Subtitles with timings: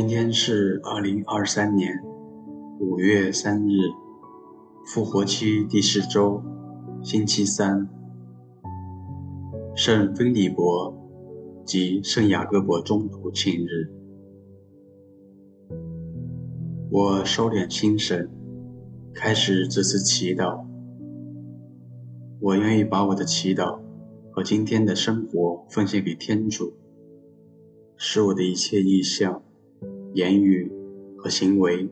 [0.00, 2.02] 今天是二零二三年
[2.78, 3.76] 五月三日，
[4.86, 6.42] 复活期第四周，
[7.02, 7.86] 星期三。
[9.76, 10.96] 圣腓利伯
[11.66, 13.92] 及圣雅各伯中途庆日。
[16.90, 18.30] 我收敛心神，
[19.12, 20.64] 开始这次祈祷。
[22.40, 23.78] 我愿意把我的祈祷
[24.30, 26.72] 和今天的生活奉献给天主，
[27.98, 29.42] 使我的一切意向。
[30.14, 30.70] 言语
[31.16, 31.88] 和行为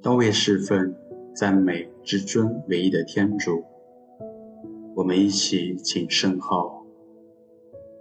[0.00, 0.94] 都为侍奉、
[1.34, 3.64] 赞美至尊唯一的天主。
[4.94, 6.84] 我们一起请圣号，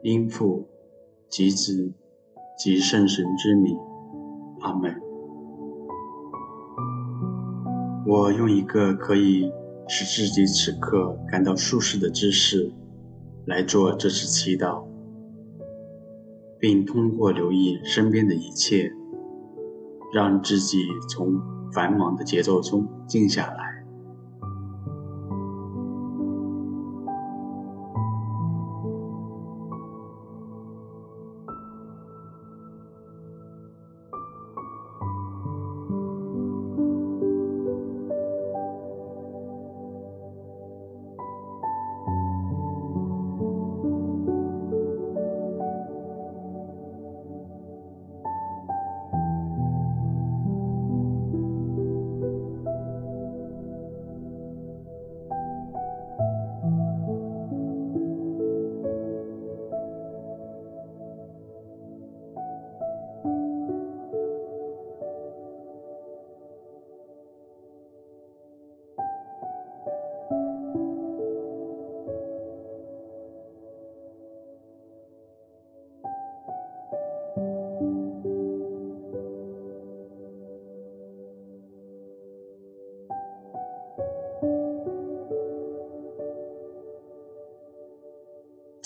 [0.04, 0.68] 因父
[1.30, 1.92] 及子
[2.58, 3.78] 及圣神之名，
[4.60, 4.94] 阿门。
[8.06, 9.52] 我用一个可以
[9.88, 12.72] 使自己此刻感到舒适的姿势
[13.46, 14.84] 来做这次祈祷，
[16.60, 18.92] 并通过留意身边的一切。
[20.12, 20.78] 让自己
[21.09, 21.42] 从
[21.73, 23.81] 繁忙的节奏中静下来。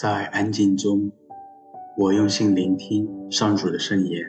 [0.06, 1.12] 在安静中，
[1.98, 4.24] 我用心聆听上主的圣言，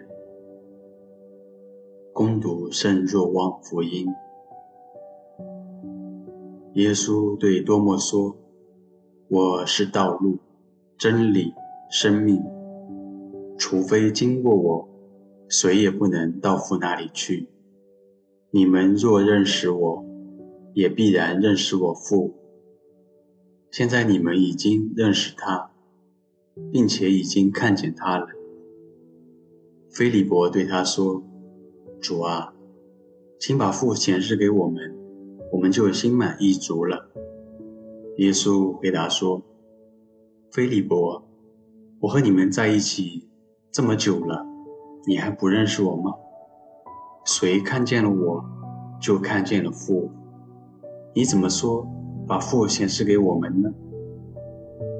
[2.14, 4.06] 攻读圣若望福音。
[6.76, 8.34] 耶稣对多默说
[9.28, 10.38] ：“我是道路、
[10.96, 11.52] 真理、
[11.90, 12.42] 生命，
[13.58, 14.88] 除非经过我，
[15.46, 17.50] 谁也不能到父那里去。
[18.50, 20.02] 你们若认识我，
[20.72, 22.32] 也必然认识我父。”
[23.76, 25.70] 现在你们已经认识他，
[26.72, 28.26] 并且已经看见他了。
[29.90, 31.22] 菲利伯对他说
[32.00, 32.54] ：“主啊，
[33.38, 34.96] 请把父显示给我们，
[35.52, 37.10] 我们就心满意足了。”
[38.16, 39.42] 耶稣回答说
[40.50, 41.22] ：“菲利伯，
[42.00, 43.28] 我和你们在一起
[43.70, 44.46] 这么久了，
[45.06, 46.14] 你还不认识我吗？
[47.26, 48.42] 谁看见了我，
[49.02, 50.10] 就看见了父。
[51.14, 51.86] 你怎么说？”
[52.26, 53.72] 把父显示给我们呢？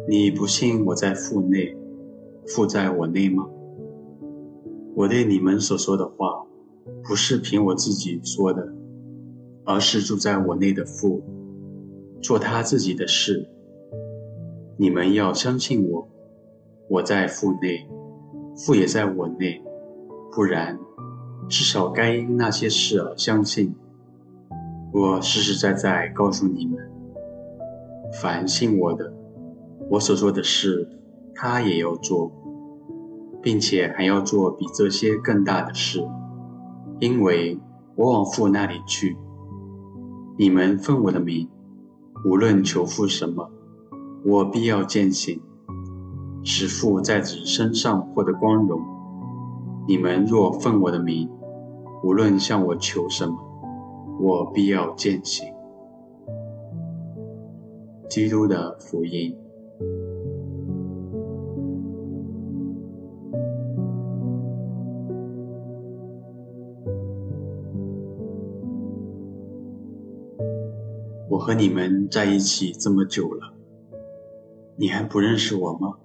[0.08, 1.76] 你不信我在父内，
[2.46, 3.44] 父在我内吗？
[4.94, 6.46] 我对你们所说的话，
[7.02, 8.72] 不是凭我自己说的，
[9.64, 11.20] 而是住在我内的父，
[12.22, 13.48] 做他自己的事。
[14.78, 16.08] 你们要相信我，
[16.88, 17.88] 我在父内，
[18.56, 19.60] 父也在我内，
[20.32, 20.78] 不然，
[21.48, 23.74] 至少该因那些事而相信。
[24.92, 26.95] 我实实在在告诉你们。
[28.12, 29.12] 凡信我的，
[29.90, 30.88] 我所做的事，
[31.34, 32.32] 他也要做，
[33.42, 36.06] 并且还要做比这些更大的事，
[37.00, 37.58] 因为
[37.94, 39.16] 我往父那里去。
[40.38, 41.48] 你们奉我的名，
[42.24, 43.50] 无论求父什么，
[44.24, 45.40] 我必要践行，
[46.44, 48.80] 使父在子身上获得光荣。
[49.88, 51.30] 你们若奉我的名，
[52.02, 53.36] 无论向我求什么，
[54.20, 55.46] 我必要践行。
[58.08, 59.36] 基督的福音。
[71.28, 73.52] 我和你们在一起这么久了，
[74.76, 75.98] 你还不认识我吗？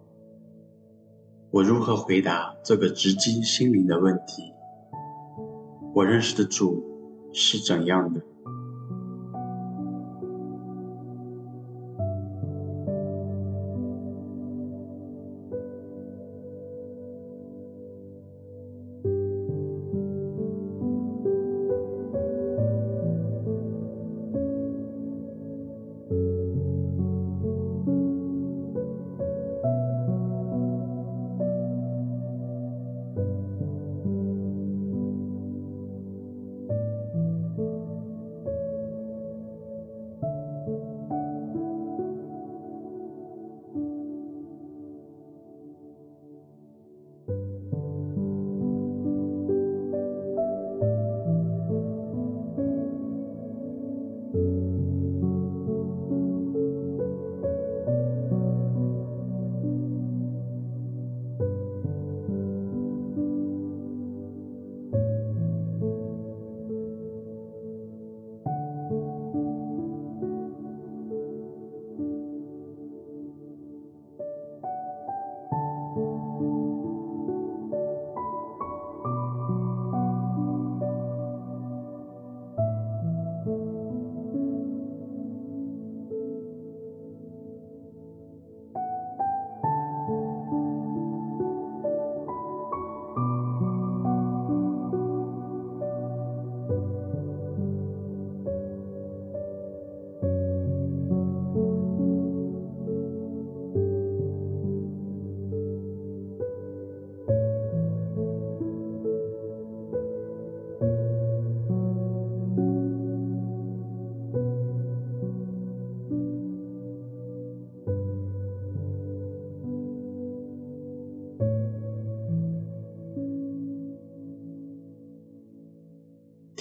[1.51, 4.53] 我如何回答这个直击心灵的问题？
[5.93, 6.83] 我认识的主
[7.33, 8.21] 是怎样的。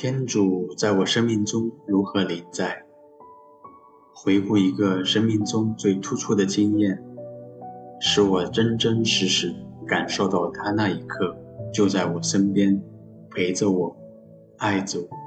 [0.02, 2.86] 天主在我生命中如何临在？
[4.14, 7.04] 回顾一个生命中最突出的经验，
[8.00, 9.54] 使我真真实实
[9.86, 11.36] 感受到他那一刻
[11.70, 12.82] 就在我身边，
[13.30, 13.94] 陪着我，
[14.56, 15.19] 爱着我。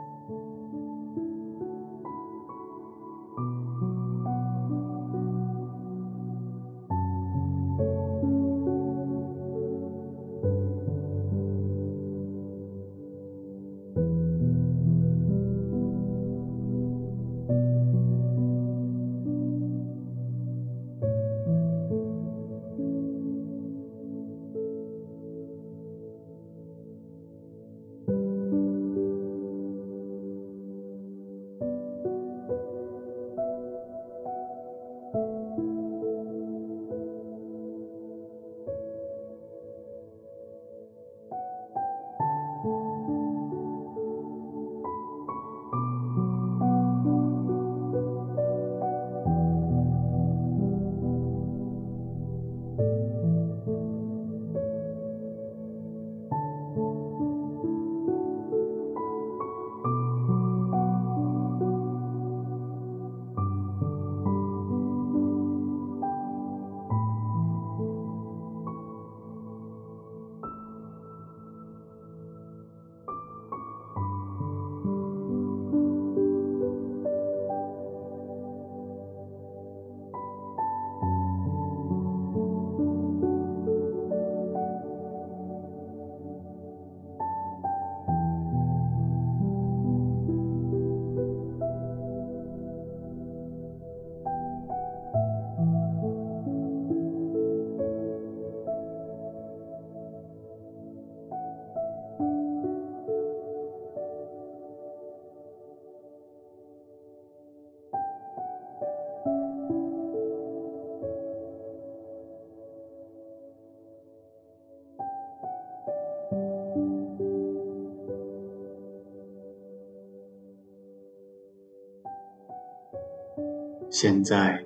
[123.94, 124.66] 现在，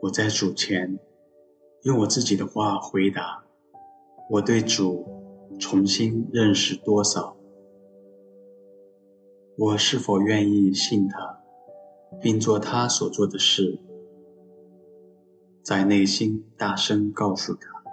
[0.00, 0.98] 我在主前，
[1.82, 3.44] 用我自己的话回答：
[4.30, 5.04] 我对主
[5.60, 7.36] 重新认识多少？
[9.58, 11.42] 我是否愿意信他，
[12.18, 13.78] 并做他所做的事？
[15.62, 17.85] 在内心大声告诉他。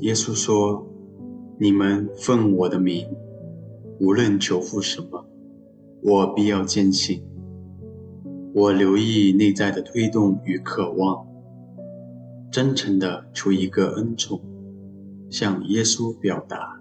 [0.00, 0.86] 耶稣说
[1.58, 3.06] ：“你们奉我的名，
[3.98, 5.26] 无论求父什么，
[6.02, 7.22] 我必要践行。”
[8.52, 11.26] 我留意内在的推动与渴望，
[12.50, 14.40] 真诚的求一个恩宠，
[15.30, 16.75] 向耶稣表达。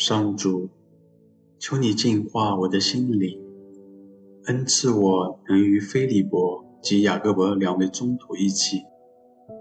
[0.00, 0.70] 上主，
[1.58, 3.38] 求你净化我的心灵，
[4.46, 8.78] 恩赐我能与菲利伯及雅各伯两位宗徒一起，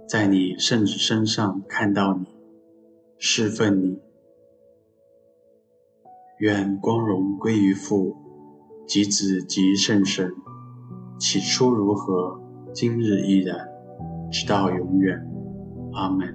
[0.08, 2.26] 在你圣子身上看到你，
[3.18, 4.00] 侍奉你。
[6.38, 8.16] 愿光荣归于父
[8.88, 10.32] 及子及圣神，
[11.20, 12.40] 起初如何，
[12.74, 13.68] 今日依然，
[14.32, 15.20] 直到永远。
[15.92, 16.34] 阿门。